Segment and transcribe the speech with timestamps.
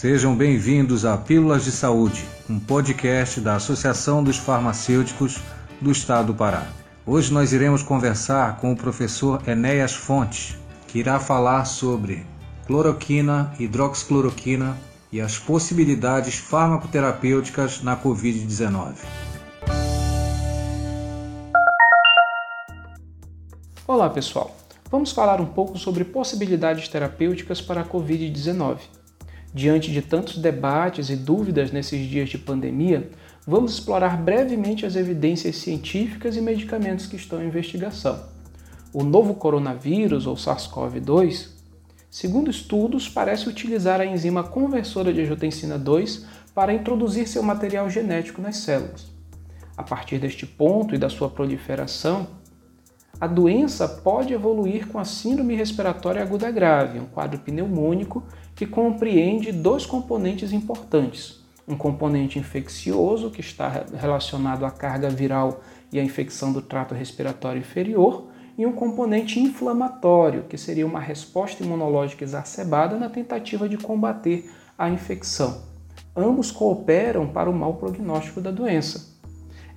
[0.00, 5.38] Sejam bem-vindos a Pílulas de Saúde, um podcast da Associação dos Farmacêuticos
[5.78, 6.66] do Estado do Pará.
[7.04, 10.56] Hoje nós iremos conversar com o professor Enéas Fontes,
[10.88, 12.24] que irá falar sobre
[12.66, 14.74] cloroquina, hidroxicloroquina
[15.12, 18.94] e as possibilidades farmacoterapêuticas na Covid-19.
[23.86, 24.56] Olá pessoal,
[24.90, 28.78] vamos falar um pouco sobre possibilidades terapêuticas para a Covid-19.
[29.52, 33.10] Diante de tantos debates e dúvidas nesses dias de pandemia,
[33.44, 38.22] vamos explorar brevemente as evidências científicas e medicamentos que estão em investigação.
[38.92, 41.48] O novo coronavírus, ou SARS-CoV-2,
[42.08, 48.40] segundo estudos, parece utilizar a enzima conversora de angiotensina 2 para introduzir seu material genético
[48.40, 49.08] nas células.
[49.76, 52.28] A partir deste ponto e da sua proliferação,
[53.20, 58.22] a doença pode evoluir com a síndrome respiratória aguda grave, um quadro pneumônico
[58.54, 61.44] que compreende dois componentes importantes.
[61.68, 65.60] Um componente infeccioso, que está relacionado à carga viral
[65.92, 71.62] e à infecção do trato respiratório inferior, e um componente inflamatório, que seria uma resposta
[71.62, 75.62] imunológica exacerbada na tentativa de combater a infecção.
[76.16, 79.19] Ambos cooperam para o mau prognóstico da doença.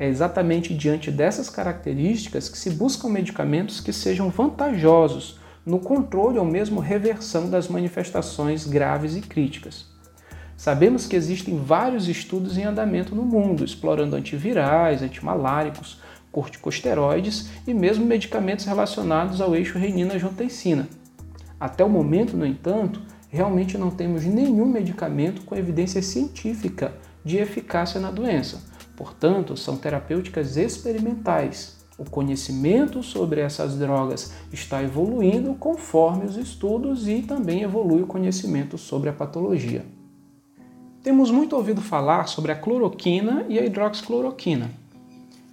[0.00, 6.44] É exatamente diante dessas características que se buscam medicamentos que sejam vantajosos no controle ou
[6.46, 9.84] mesmo reversão das manifestações graves e críticas.
[10.56, 16.00] Sabemos que existem vários estudos em andamento no mundo, explorando antivirais, antimaláricos,
[16.32, 20.88] corticosteroides e mesmo medicamentos relacionados ao eixo renina-angiotensina.
[21.60, 28.00] Até o momento, no entanto, realmente não temos nenhum medicamento com evidência científica de eficácia
[28.00, 28.69] na doença.
[29.00, 31.78] Portanto, são terapêuticas experimentais.
[31.96, 38.76] O conhecimento sobre essas drogas está evoluindo conforme os estudos e também evolui o conhecimento
[38.76, 39.86] sobre a patologia.
[41.02, 44.70] Temos muito ouvido falar sobre a cloroquina e a hidroxicloroquina.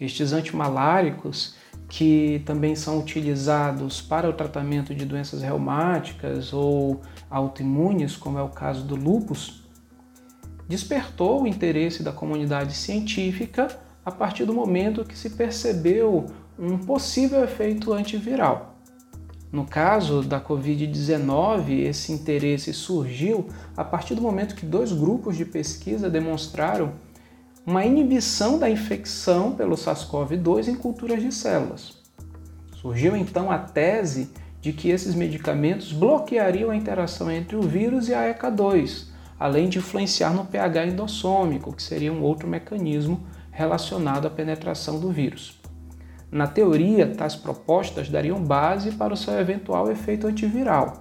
[0.00, 1.54] Estes antimaláricos,
[1.86, 8.48] que também são utilizados para o tratamento de doenças reumáticas ou autoimunes, como é o
[8.48, 9.63] caso do lúpus,
[10.68, 13.68] despertou o interesse da comunidade científica
[14.04, 16.26] a partir do momento que se percebeu
[16.58, 18.74] um possível efeito antiviral.
[19.50, 25.44] No caso da Covid-19, esse interesse surgiu a partir do momento que dois grupos de
[25.44, 26.92] pesquisa demonstraram
[27.64, 31.98] uma inibição da infecção pelo SARS-CoV-2 em culturas de células.
[32.74, 38.14] Surgiu então a tese de que esses medicamentos bloqueariam a interação entre o vírus e
[38.14, 39.13] a ECA2,
[39.44, 45.10] além de influenciar no pH endossômico, que seria um outro mecanismo relacionado à penetração do
[45.10, 45.60] vírus.
[46.32, 50.98] Na teoria, tais propostas dariam base para o seu eventual efeito antiviral,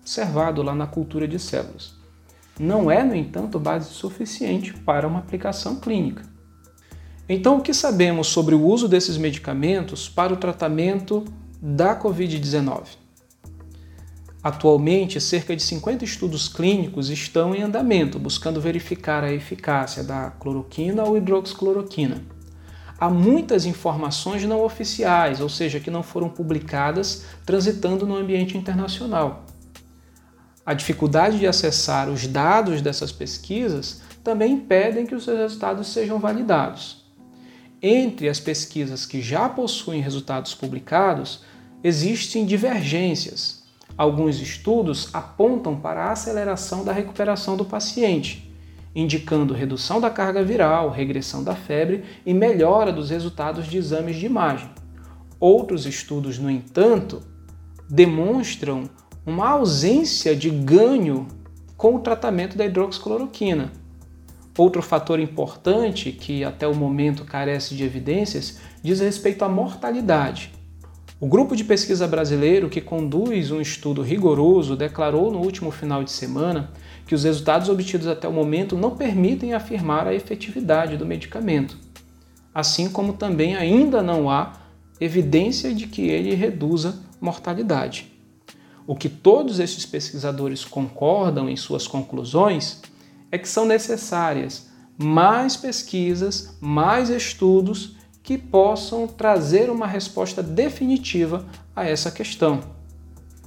[0.00, 1.96] observado lá na cultura de células.
[2.56, 6.22] Não é, no entanto, base suficiente para uma aplicação clínica.
[7.28, 11.24] Então, o que sabemos sobre o uso desses medicamentos para o tratamento
[11.60, 13.05] da Covid-19?
[14.46, 21.02] Atualmente, cerca de 50 estudos clínicos estão em andamento, buscando verificar a eficácia da cloroquina
[21.02, 22.22] ou hidroxicloroquina.
[22.96, 29.46] Há muitas informações não oficiais, ou seja, que não foram publicadas, transitando no ambiente internacional.
[30.64, 37.04] A dificuldade de acessar os dados dessas pesquisas também impedem que os resultados sejam validados.
[37.82, 41.42] Entre as pesquisas que já possuem resultados publicados,
[41.82, 43.65] existem divergências,
[43.96, 48.52] Alguns estudos apontam para a aceleração da recuperação do paciente,
[48.94, 54.26] indicando redução da carga viral, regressão da febre e melhora dos resultados de exames de
[54.26, 54.68] imagem.
[55.40, 57.22] Outros estudos, no entanto,
[57.88, 58.88] demonstram
[59.24, 61.26] uma ausência de ganho
[61.76, 63.72] com o tratamento da hidroxicloroquina.
[64.58, 70.55] Outro fator importante, que até o momento carece de evidências, diz respeito à mortalidade.
[71.18, 76.10] O grupo de pesquisa brasileiro que conduz um estudo rigoroso declarou no último final de
[76.10, 76.70] semana
[77.06, 81.78] que os resultados obtidos até o momento não permitem afirmar a efetividade do medicamento,
[82.54, 84.60] assim como também ainda não há
[85.00, 88.12] evidência de que ele reduza mortalidade.
[88.86, 92.82] O que todos esses pesquisadores concordam em suas conclusões
[93.32, 94.68] é que são necessárias
[94.98, 97.95] mais pesquisas, mais estudos
[98.26, 101.46] que possam trazer uma resposta definitiva
[101.76, 102.60] a essa questão.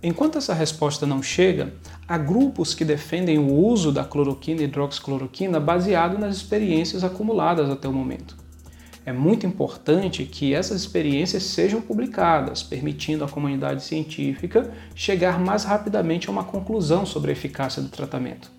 [0.00, 1.74] Enquanto essa resposta não chega,
[2.06, 7.88] há grupos que defendem o uso da cloroquina e hidroxicloroquina baseado nas experiências acumuladas até
[7.88, 8.36] o momento.
[9.04, 16.28] É muito importante que essas experiências sejam publicadas, permitindo à comunidade científica chegar mais rapidamente
[16.28, 18.57] a uma conclusão sobre a eficácia do tratamento.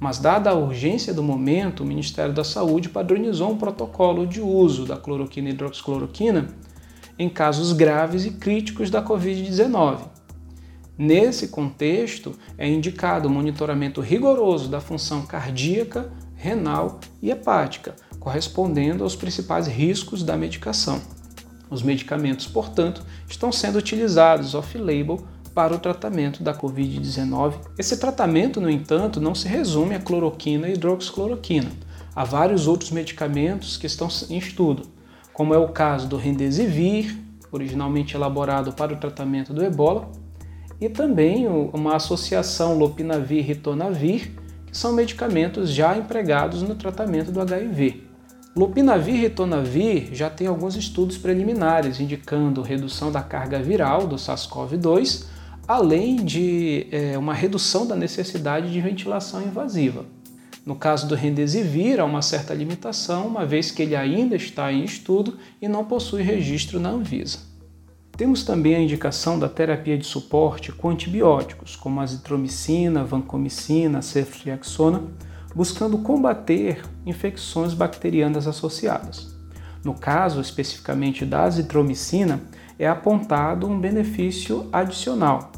[0.00, 4.86] Mas, dada a urgência do momento, o Ministério da Saúde padronizou um protocolo de uso
[4.86, 6.48] da cloroquina e hidroxicloroquina
[7.18, 10.02] em casos graves e críticos da Covid-19.
[10.96, 19.16] Nesse contexto, é indicado o monitoramento rigoroso da função cardíaca, renal e hepática, correspondendo aos
[19.16, 21.00] principais riscos da medicação.
[21.70, 25.24] Os medicamentos, portanto, estão sendo utilizados off-label
[25.58, 27.54] para o tratamento da Covid-19.
[27.76, 31.68] Esse tratamento, no entanto, não se resume à cloroquina e hidroxicloroquina.
[32.14, 34.84] Há vários outros medicamentos que estão em estudo,
[35.32, 37.18] como é o caso do Remdesivir,
[37.50, 40.08] originalmente elaborado para o tratamento do ebola,
[40.80, 44.30] e também uma associação Lopinavir-Ritonavir,
[44.64, 48.04] que são medicamentos já empregados no tratamento do HIV.
[48.54, 55.36] Lopinavir e ritonavir já tem alguns estudos preliminares indicando redução da carga viral do SARS-CoV-2
[55.68, 60.06] além de é, uma redução da necessidade de ventilação invasiva.
[60.64, 64.82] No caso do Remdesivir, há uma certa limitação, uma vez que ele ainda está em
[64.82, 67.40] estudo e não possui registro na Anvisa.
[68.16, 75.02] Temos também a indicação da terapia de suporte com antibióticos, como azitromicina, vancomicina, ceftriaxona,
[75.54, 79.37] buscando combater infecções bacterianas associadas.
[79.84, 82.40] No caso especificamente da azitromicina,
[82.78, 85.50] é apontado um benefício adicional,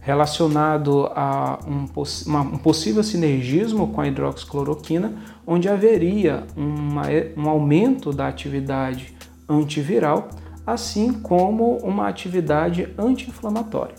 [0.00, 1.86] relacionado a um,
[2.26, 5.14] uma, um, possível sinergismo com a hidroxicloroquina,
[5.46, 7.02] onde haveria uma,
[7.36, 9.14] um aumento da atividade
[9.48, 10.28] antiviral,
[10.66, 13.94] assim como uma atividade anti-inflamatória.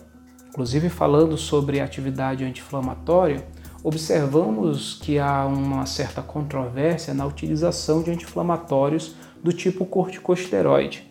[0.50, 3.46] Inclusive, falando sobre atividade anti-inflamatória,
[3.84, 11.08] observamos que há uma certa controvérsia na utilização de anti-inflamatórios do tipo corticosteroide,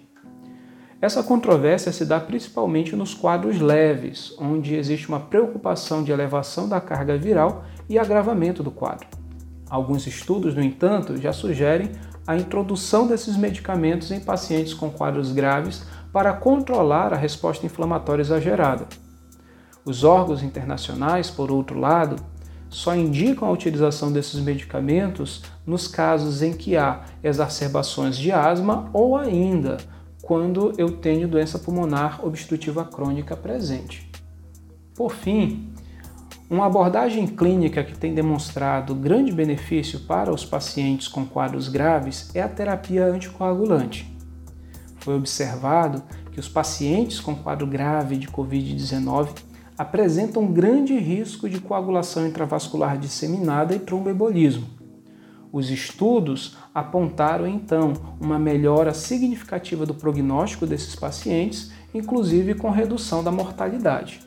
[1.00, 6.80] essa controvérsia se dá principalmente nos quadros leves, onde existe uma preocupação de elevação da
[6.80, 9.06] carga viral e agravamento do quadro.
[9.68, 11.90] Alguns estudos, no entanto, já sugerem
[12.26, 18.86] a introdução desses medicamentos em pacientes com quadros graves para controlar a resposta inflamatória exagerada.
[19.84, 22.16] Os órgãos internacionais, por outro lado,
[22.68, 29.16] só indicam a utilização desses medicamentos nos casos em que há exacerbações de asma ou
[29.16, 29.78] ainda
[30.22, 34.10] quando eu tenho doença pulmonar obstrutiva crônica presente.
[34.94, 35.72] Por fim,
[36.48, 42.42] uma abordagem clínica que tem demonstrado grande benefício para os pacientes com quadros graves é
[42.42, 44.12] a terapia anticoagulante.
[44.98, 46.02] Foi observado
[46.32, 49.28] que os pacientes com quadro grave de Covid-19
[49.78, 54.66] apresentam grande risco de coagulação intravascular disseminada e tromboembolismo.
[55.52, 63.30] Os estudos apontaram então uma melhora significativa do prognóstico desses pacientes, inclusive com redução da
[63.30, 64.20] mortalidade.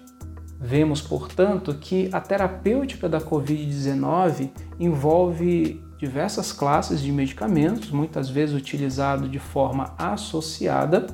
[0.60, 4.50] Vemos, portanto, que a terapêutica da Covid-19
[4.80, 11.07] envolve diversas classes de medicamentos, muitas vezes utilizado de forma associada,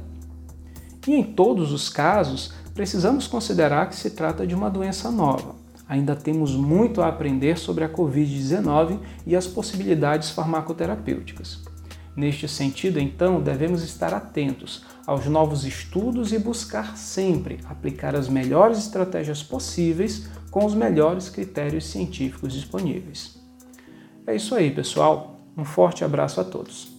[1.08, 6.16] e em todos os casos precisamos considerar que se trata de uma doença nova ainda
[6.16, 11.64] temos muito a aprender sobre a Covid-19 e as possibilidades farmacoterapêuticas.
[12.16, 18.80] Neste sentido, então, devemos estar atentos aos novos estudos e buscar sempre aplicar as melhores
[18.80, 23.38] estratégias possíveis com os melhores critérios científicos disponíveis.
[24.26, 25.42] É isso aí, pessoal.
[25.58, 26.95] Um forte abraço a todos.